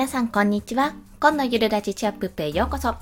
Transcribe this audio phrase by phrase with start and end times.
[0.00, 0.94] 皆さんこんにちは。
[1.20, 2.94] 今のゆるラジチアップペへようこそ。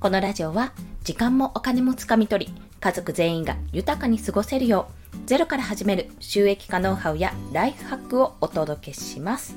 [0.00, 0.72] このラジオは
[1.04, 9.54] 時間もお金もつかみ取り、家族全員が豊かに過ごせるよう、ゼロから始める収益化ノウハウやライフハックをお届けします。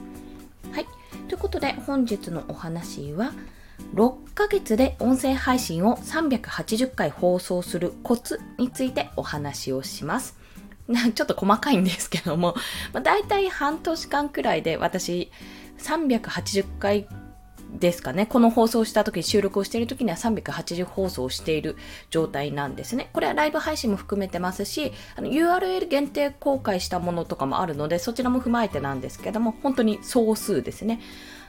[0.73, 0.88] はい。
[1.30, 3.31] ということで本日のお話は、
[3.95, 10.36] 6ヶ月で音声配信を380回放送するコツについてお話をします。
[11.16, 12.55] ちょっと細かいんですけども、
[12.91, 15.32] まあ、大体半年間くらいで私
[15.79, 17.07] 380回
[17.78, 18.25] ですかね。
[18.25, 21.78] この放送した時、収録をしている時には380放送している
[22.10, 23.10] 状態なんですね。
[23.14, 31.00] これはライブ配信も含めてますし、URL 限定公開したものとかもあるので、そちらも踏まえてなんですけども、本当に総数ですね。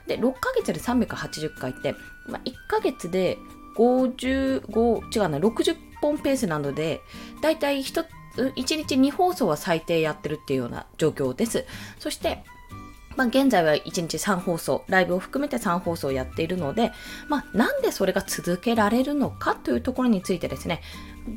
[0.07, 1.95] で、6ヶ月で380回って、
[2.27, 3.39] まあ、1ヶ月で
[3.77, 4.63] 55、
[5.15, 7.01] 違うな、60本ペースなので、
[7.43, 8.05] だいたい1
[8.37, 11.65] 1日2放送は最低やってるっていうような状況です。
[11.99, 12.45] そして、
[13.17, 16.93] まあ、現在は1日3放送、ライブを含めて3放送やっているので、
[17.29, 20.81] まあ、なんでそれが続けられるのかというところについてですね、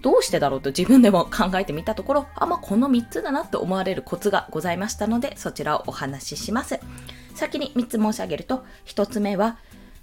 [0.02, 6.80] どうしてだろうと自分でも考えてみたところ、あ、まあ、この3つだなと思われるコツがございましたので、そちらをお話しします。
[7.36, 9.58] 先に3つ申し上げると、1つ目は、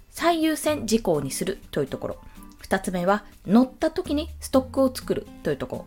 [0.09, 2.17] 最優先事項にするというところ。
[2.63, 5.85] 2つ目は、乗った時にストックを作るというところ。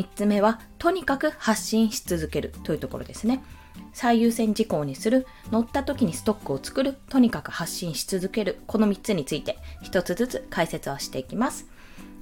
[0.00, 3.44] 3つ目は、とにかく発信し続けるというところですね。
[3.92, 11.66] 最優先事項にする、乗った時にストックを作る、とにかく発信し続ける、この3つについて1つずつ解説をしていきます。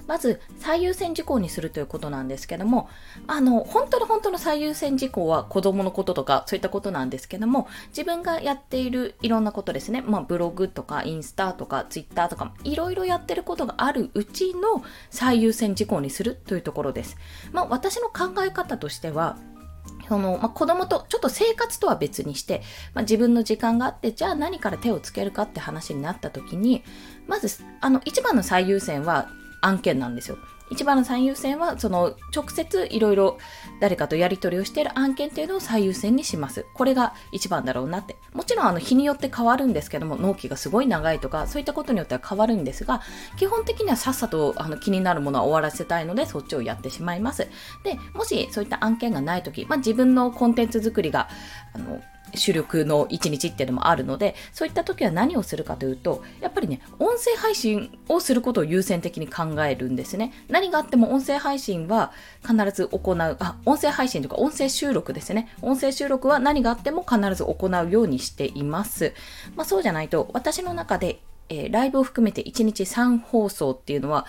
[0.07, 2.89] まず、最優先事項にするということなんですけども、
[3.27, 17.17] あの、本当の本当の最優先事項は子供のこととか、そういったことなんですけども、自分がやっているいろんなことですね、まあ、ブログとか、インスタとか、ツイッターとか、いろいろやってることがあるうちの最優先事項にするというところです。
[17.51, 19.37] まあ、私の考え方としては、
[20.07, 22.61] その、まあ、子供とちょっと生活とは別にして、
[22.93, 26.83] まあ、自分の時間があって、じゃあ何から手をつけるかって話になった時に、
[27.27, 29.29] まず、あの、一番の最優先は
[29.65, 30.37] 案件なんですよ。
[30.71, 33.37] 一番の最優先は、その、直接いろいろ
[33.79, 36.65] 誰かとやり取りをしている案件っていうのを最優先にします。
[36.73, 38.17] これが一番だろうなって。
[38.33, 43.01] もちろん、あの、日によって変わるんですけども、納期がすごい長いとか、そういったことによっては変わるんですが、
[43.37, 47.47] 基本的にはさっさとあの気になるものは終わらせたいので、そっちをやってしまいます。
[47.83, 51.29] で、もしそういった案件がないとき、まあ、自分のコンテンツ作りが、
[51.73, 52.01] あの、
[52.33, 60.33] 主力の一日っていうのもあるので、そういった時は何をするかというと、やっぱりね、音声配信をすることを優先的に考えるんですね。
[60.49, 65.49] 何があっても音声配信は必ず行う、あ、音声配信とか音声収録ですね。
[65.61, 69.13] 音声収録は何があっても必ず行うようにしています。
[69.55, 71.19] まあそうじゃないと、私の中で、
[71.49, 74.25] えー、ライブを含めて1日3放送っていうのは、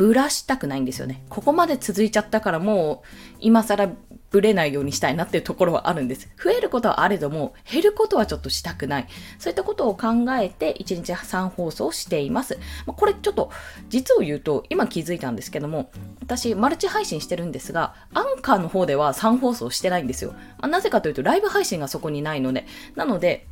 [0.00, 1.22] ぶらしたくないんですよね。
[1.28, 3.90] ここまで続いちゃったからもう今更
[4.30, 6.28] ぶれないようにしたいなっていうところはあるんです。
[6.42, 9.06] 増えることはあれども、減ることはちょっとしたくない。
[9.38, 10.08] そういったことを考
[10.40, 12.58] えて、1日3放送しています。
[12.86, 13.50] まこれちょっと、
[13.88, 20.32] 実を言うと、今気づいたんですけども、私、マルチ配信してるんですが、アンカーの方では3放送してないんですよ。
[20.32, 22.66] まあ、なぜかというと、ライブ配信がそこにないので。
[22.94, 23.46] なので、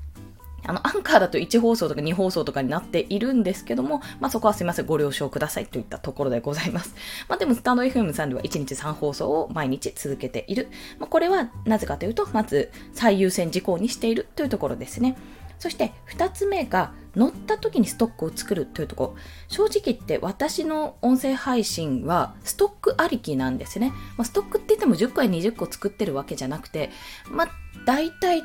[0.64, 6.94] あの、アンカーだと1放送とか2放送とかになっているんですけども、まあ、そこはすいません、ご了承くださいといったところでございます。
[7.28, 10.68] まあ、でも、スタンド FM さんでは1日3放送を毎日続けている。
[10.98, 15.16] まあ、これはなぜかというと、まず最優先事項にしているというところですね。
[15.58, 19.16] そして2つ目が乗った時にストックを作るというところ。
[19.48, 23.92] 正直言って私の音声配信はストックありきなんですね。
[24.16, 26.90] まあ、ストックって言っても10個や20個作ってるわけじゃなくて、
[27.28, 27.48] まあ
[27.84, 28.44] 大体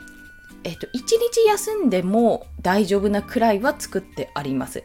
[0.64, 4.84] えっ、と、1日休んでも大丈夫なくらいは作ってあります。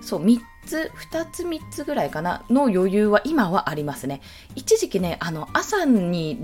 [0.00, 4.20] そう、3つ、2つ3つぐらいかな、の余裕は今はありますね。
[4.54, 6.40] 一時期ね、あの、朝に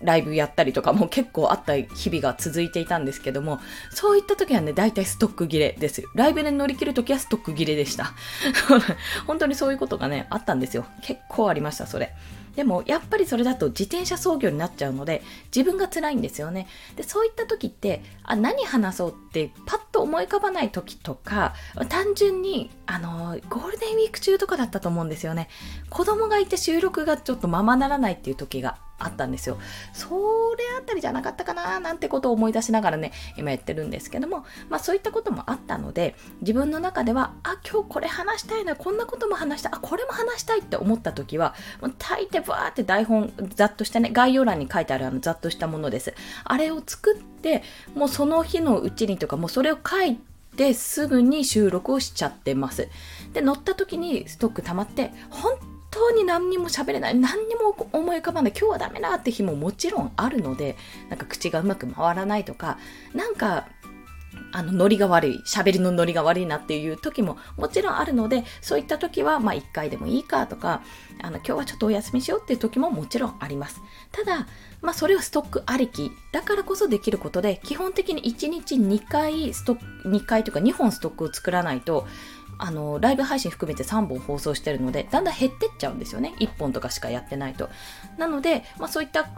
[0.00, 6.04] ライブやったりとかも結構あった日々が続いていたんですけども、そういった時はね、大体ストック切れです。
[6.14, 8.12] ライブで乗り切る時はストック切れでした。
[9.26, 10.86] 本当にそういうことがね、あったんですよ。
[11.02, 12.14] 結構ありました、それ。
[12.56, 15.22] でもやっぱりそれだと自転車操業になっちゃうので
[15.54, 16.66] 自分が辛いんですよね。
[16.96, 21.54] でそういった時ってあ何話そうってパッと思い浮かばない時とか
[21.88, 25.48] 単純にあのゴールデンウィーク中とかだったと思うんですよね。
[25.90, 29.58] 子供がいて収録がちょっとままならないっていう時があったんですよ。
[29.92, 30.08] そ
[30.56, 46.14] れあたりじゃなかったかななんてことを思い出しながらね、今やってるんですけども、まあそういったこともあったので、自分の中では、あ、今日これ話したいな、こんなことも話したい、あ、これも話したいって思った時は、もう大抵バーって台本、ざっとしたね、概要欄に書いてあるあのざっとしたものです。
[46.44, 47.62] あれを作って、
[47.94, 50.16] もうその日のうちにとか、もうそれを書い
[50.56, 52.88] て、すぐに収録をしちゃってます。
[53.32, 55.58] で、乗った時にストック溜まって、本
[55.94, 60.76] 当に何にも喋れない、何にも思い浮かばない、今日はダメだって日ももちろんあるので、
[61.08, 62.78] なんか口がうまく回らないとか、
[63.14, 63.68] なんか
[64.52, 70.82] あの、ノリが悪い、喋りのノリが悪いなっていう時ももちろんあるので、そういった時は、まあ一回でもいいかとか、
[71.20, 73.80] あの、今日はちょっとお休みしようっていう時ももちろんあります。
[74.12, 74.46] ただ、
[74.80, 82.06] まあそれはストックありきだからこそできることで、基本的に1日2回ストック、2回というか2本ストックを作らないと、
[82.58, 86.34] あの、ライブ配信含めて3本放送してるので、だんだん減ってっちゃうんですよね。
[86.38, 87.68] 1本とかしかやってないと。
[88.18, 89.28] なので、まあそういった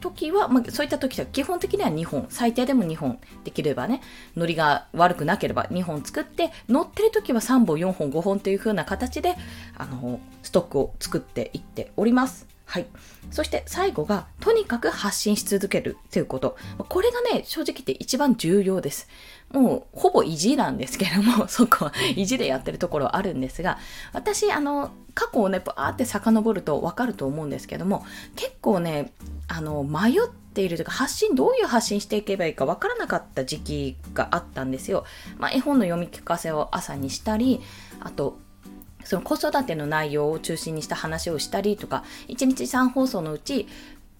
[0.00, 4.02] 時は、まあ、そういった時は基本的には2本、最低でも2本できればね、
[4.36, 9.36] ノリが悪くなければ2本作って、乗ってる時は3本、4本、5本という風な形で、
[9.76, 12.53] あの、ストックを作っていっております。
[12.74, 12.86] はい。
[13.30, 16.56] そして最後が、とにかく発信し続けるということ。
[16.88, 19.06] これがね、正直言って一番重要です。
[19.52, 23.78] もう、ほぼ意地なんですけども、 そこは意地でやってるところはあるんですが、
[24.12, 28.04] 私、あの、過去をね、バーって遡るとわかると思うんですけども、
[28.34, 29.12] 結構ね、
[29.46, 35.04] あの、迷っているというか、発信、どういう発信していけばいいかわからなかった時期があったんですよ。
[35.38, 37.60] まあ、絵本の読み聞かせを朝にしたり、
[38.00, 38.36] あと、
[39.04, 43.68] その子育ての内容を中心にした話をしたりとか、1日3放送のうち、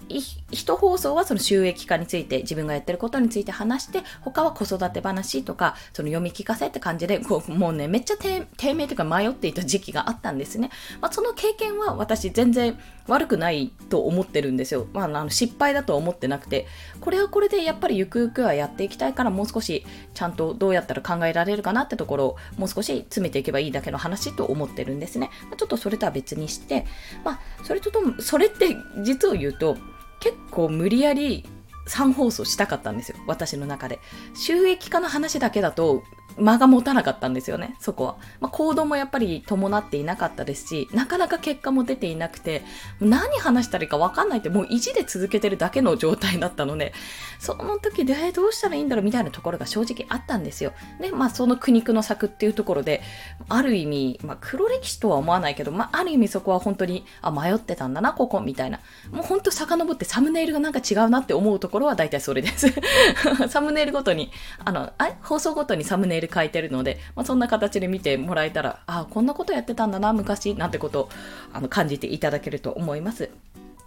[0.09, 10.71] 一放送はその収益化について自分がやってることについて話して他は子育て話とかその読み聞かせって感じでこうもうねめっちゃ低迷というか迷っていた時期があったんですね、
[11.01, 16.67] まあ、その経験は私全然悪くないと思ってるんですよ、まあ、あの失敗だと思ってなくて。
[17.01, 19.85] これはこれでやっぱりゆくゆくはやっていきたいからもう少し
[20.15, 26.87] ちゃんとどうやったら考えられるかなってところをもう少し詰めていけばいいだけの話と思ってるんですね、まあ、ちょっとそれとは別にして
[27.25, 29.77] まあそれとともそれって実を言うと
[30.25, 31.45] 結構無理やり
[31.87, 33.17] 3放送したかったんですよ。
[33.27, 34.01] 私の中で。
[34.35, 36.03] 収益化の話だけだと
[36.39, 38.17] 間が持たなかったんですよね、そこは。
[38.41, 42.63] まあ、行動もやっぱり伴っていなかったですし、なかなか結果も出ていなくて、
[43.01, 46.93] 何話したらいいか分かんないって、もう意地で続けてるだけの状態だったので、
[47.39, 50.73] その時で、どうしたらいいんだろうみたいなところが正直あったんですよ。
[51.01, 53.03] で、まあ、その苦肉の策っていうところで、
[53.49, 58.81] ある意味、まあ、黒歴史とは思わないけど、まあ、ある意味そこは本当に、あ、迷ってたんだな、ここ、みたいな。
[59.13, 62.73] もう本当遡ってサムネイルがなんか違うなって思うとこころは大体それです。
[63.51, 64.31] サムネイルごとに、
[64.65, 71.09] あの、あ放送ごとにサムネイル書いてるので、まあ、そんな形で見てもらえたら、ああ、こんなことやってたんだな、昔、なんてことを
[71.53, 73.29] あの感じていただけると思います。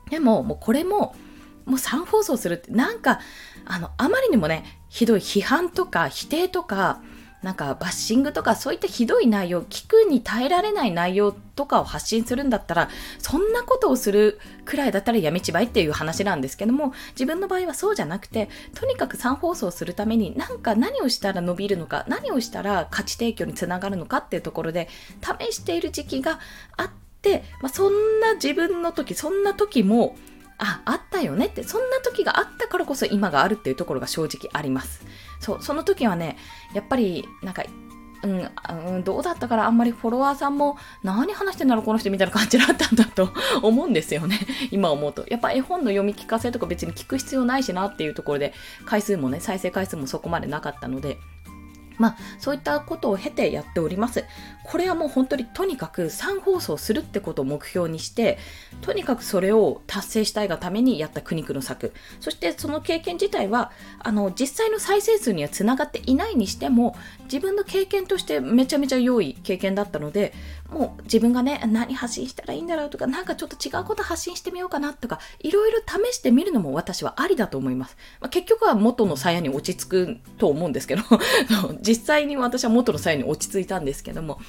[0.09, 1.15] でも、もうこれも、
[1.65, 3.21] もう3放送するって、なんか、
[3.65, 6.99] あの、あまりにもね、ひどい批判とか否定とか、
[7.47, 12.89] なんかバッシングとかそういったひどい内容、聞くに耐えられない内容とかを発信するんだったら、
[13.19, 24.89] そんなことをするくらいだったらやめちまいっていう話なんですけども、自分の場合はそうじゃなくて、とにかく3放送するために、なんか何をしたら伸びるのか、何をしたら価値提供につながるのかっていうところで、
[25.21, 26.41] 試している時期が
[26.75, 26.89] あっ
[27.21, 30.17] て、まあ、そんな自分の時、そんな時も、
[30.57, 35.05] あ、あったよねって、そんな時があったからこそ今があるっていうところが正直あります。
[35.39, 36.37] そう、その時はね、
[36.73, 37.63] やっぱり、なんか、
[38.23, 38.49] うん、
[38.95, 43.29] うん、どうだったからあんまりフォロワーさんも何話してんだろうこの人みたいな感じだったんだと
[43.61, 44.39] 思うんですよね。
[44.71, 45.25] 今思うと。
[45.29, 48.53] やっぱ絵本の読み聞かせとか別に聞く必要ないしなっていうところで
[48.85, 51.19] 回数もね、再生回数もそこまでなかったので、
[51.97, 54.25] まあ、そういったことを経てやっております。
[54.63, 58.37] これはもう本当にとにかく3放送するってことを目標にして、
[58.81, 61.93] とにかくそれを達成したいがためにやった苦肉の策。
[62.19, 66.95] そしてその経験自体は、あの、実際の再生数にはつながっていないにしても、
[67.31, 70.33] 自分の経験としてめちゃめちゃ良い経験だったので、
[70.69, 77.97] もう自分がね、何発信したらいいんだろうとか、なんかちょっと違うこと発信してみようかなとか、いろいろ試してみるのも私はありだと思います。
[78.19, 81.03] まあ、結局は元の鞘に落ち着くと思うんですけど、
[81.81, 84.39] 実際に私は元の鞘に落ち着いたんですけども、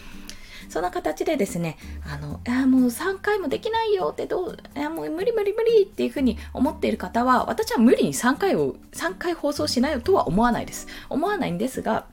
[0.68, 10.86] そんな形でですね、あの、あもう3回もできないよってどう、あもう無理無理無理っていうふうに思っている方は、私は無理に3回を、3回放送しないよとは思わないです。
[11.08, 12.06] 思わないんですが、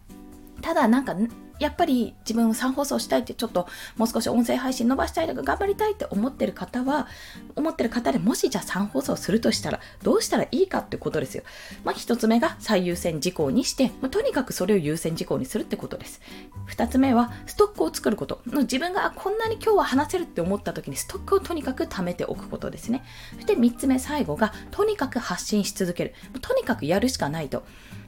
[0.62, 1.16] ただなんか
[1.60, 7.08] やっぱり自分を3放送したいってちょっともう少し音声配信伸ばしたいとか頑張りたいって思ってる方は
[7.56, 11.44] 思ってる方でもしじゃあ3放送するとしたらどうしたらいいかってことですよ。
[11.84, 16.22] まあ1つ目が最優先事項にして、まあ、とにかくそれを優先事項にするってことです。
[16.70, 18.42] 2つ目はストックを作ること。
[18.46, 23.04] 自分がこんなに今日は話せるって思った時にストックをとにかく貯めておくことですね。
[23.36, 26.14] そして3つ目最後がとにかく発信し続ける。
[26.42, 27.64] とにかくやるしかないと。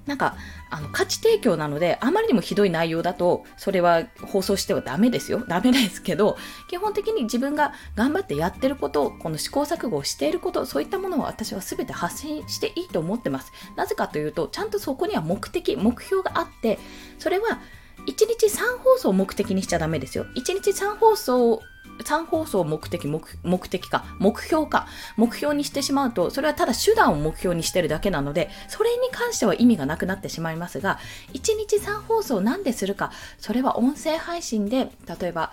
[0.08, 0.36] なんか、
[0.70, 5.44] あの、価値提供なので、あまりにもひどい内容だと、それは放送してはダメですよ。
[5.48, 6.38] ダメですけど、
[6.70, 13.52] 基本的に自分が頑張ってやってること、この試行錯誤をしていること、そういったものを私は全て発信していいと思ってます。
[13.76, 16.80] なぜかというと、ちゃんとそこには目的、目標があって、
[17.20, 17.60] それは
[18.06, 20.26] 1日3放送を目的にしちゃダメですよ。
[20.36, 21.62] 1日3放送
[22.04, 31.00] 3放送目的目、目的か、目標か、目標にしてしまうと、それはただ手段を目標にしてるだけなので、それに関しては意味がなくなってしまいますが、
[31.34, 35.52] 1日3放送なんでするか、それは音声配信で、例えば、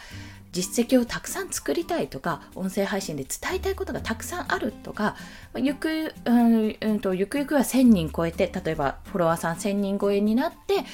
[0.52, 5.16] 実績をたくさん作りたいとか音声配信で伝えたいことがたくさんあるとか
[5.56, 10.84] ゆく,、うんうんと、ゆくゆくは1000人超えて例えばフォロワーさん1000人超えになって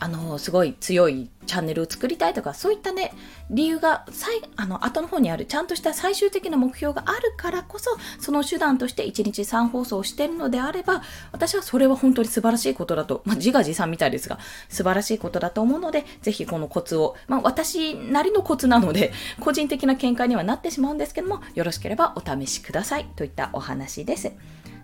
[0.00, 3.12] あのすごい強いチャンネルを作りたいとかそういったね
[3.50, 24.32] 理由が最あの後の方にあるちゃんとした最終的な目標があるからこそその手段として1日3放送をしているのであれば私はそれは本当に素晴らしいことだと、まあ、自画自賛みたいですが素晴らしいことだと思うのでぜひこのコツを、まあ、私なりのコツなので個人的な見解にはなってしまうんですけどもよろしければお試しくださいといったお話です。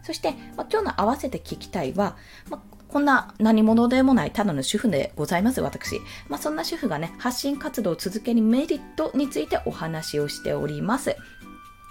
[0.03, 2.17] そして、まあ、今日の合わせて聞きたいは、
[2.49, 6.01] まあこんな何者でもないただの主婦でございます、私。
[6.29, 11.17] まあ、そんな主婦がね、発信活動を続けるメリットについてお話をしております。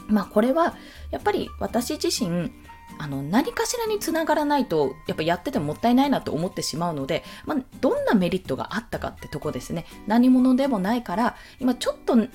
[0.07, 0.75] まあ、これは、
[1.11, 2.51] やっぱり私自身、
[2.97, 12.27] あの何かしらにつながらないとやっぱやっててもったいないなと思ってしまうので、まあ、どんなメリットがあったかってとこですね何者でもないから今ちょっとちょっ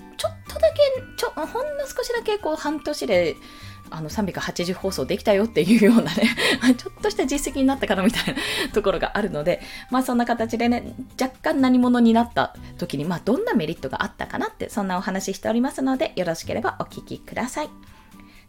[0.49, 0.79] とだけ
[1.17, 3.37] ちょほんの少しだけこう半年で
[3.91, 6.37] あの380放送できたよっていうようなね
[6.77, 8.41] ちょっとした実績になったかなみたいな
[8.73, 9.61] ところがあるので、
[9.91, 17.94] まあそんな形でね、若干何者になった時に、まあどんなメリットがあったかなって、そんなお話ししておりますので、よろしければお聞きください。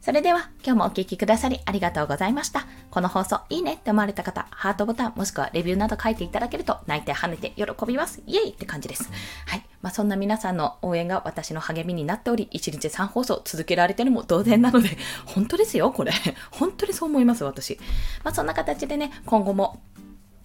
[0.05, 2.67] それでは今日もお聴きくださりありがとうございました。
[2.91, 8.21] この放送いいねって思われた方、ハートボタンもしくはレビューなど書いていただけると泣いて跳ねて喜びます。
[8.27, 9.09] イエイって感じです。
[9.47, 9.65] はい。
[9.81, 14.95] まあ、そんな皆さんの応援が私の励みになっており、1日3放送続けられてるも同然なので、
[15.25, 16.11] 本当ですよ、これ。
[16.51, 17.79] 本当にそう思います、私。
[18.23, 19.81] まあ、そんな形でね、今後も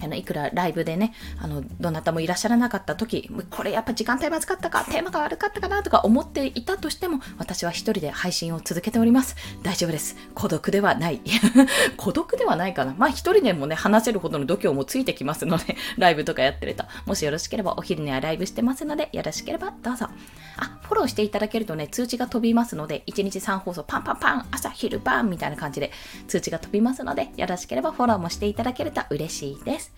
[0.02, 9.37] あのいくらライブでね、あのどなたもいらっしゃらなかった時、これやっぱ時間帯まずかったか、テーマが悪かったかなとか思っていたとしても、私は一人で配信を続けております。
[9.62, 10.16] 大丈夫です。
[10.35, 11.21] 孤独ではない。
[11.97, 12.95] 孤独ではないかな。
[12.97, 16.85] まあ一人でもね、話せるほどの度胸もついてきますので、 ライブとかやってると。
[17.07, 20.09] もしよろしければお昼にはライブしてますので、よろしければどうぞ。
[20.57, 25.90] あ、フォローしていただけるとね、通知が飛びますので、1日3放送パンパンパン、朝昼晩みたいな感じで
[26.28, 29.89] 通知が飛びますので、よろしければフォローもしていただけると嬉しいです。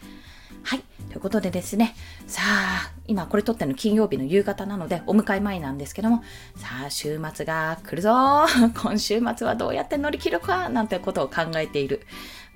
[1.12, 1.94] ということでですね、
[2.26, 6.22] さあ、今これ撮っての金曜日の夕方なので、お迎え前なんですけども、
[6.56, 8.46] さあ、週末が来るぞ
[8.82, 10.70] 今週末はどうやって乗り切るか？
[10.70, 12.06] なんてことを考えている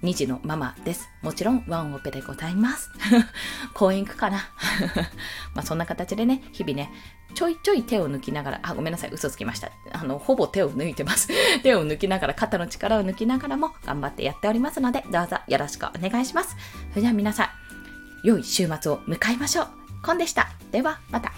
[0.03, 1.11] 2児のママです。
[1.21, 2.91] もちろんワンオペでございます。
[3.75, 4.39] 公園行くかな？
[5.55, 6.91] まあそんな形でね、日々ね、
[7.35, 9.71] ちょいちょい手を抜きながら、あ、ごめんなさい、嘘つきました。
[9.93, 11.29] あの、ほぼ手を抜いてます。
[11.63, 16.57] 手を抜きながら、肩の力を抜きながらも頑張ってやっておりますので、どうぞよろしくお願いします。
[16.91, 17.66] それでは皆さん、
[18.27, 19.69] 良い週末を迎えましょう。
[20.03, 20.49] コンでした。
[20.73, 21.33] ではまた。